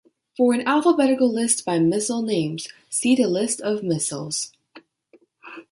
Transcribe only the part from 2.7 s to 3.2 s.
see